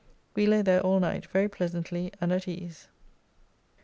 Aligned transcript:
We 0.35 0.47
lay 0.47 0.63
there 0.63 0.81
all 0.81 0.99
night 0.99 1.27
very 1.27 1.47
pleasantly 1.47 2.11
and 2.19 2.31
at 2.33 2.47
ease... 2.47 2.87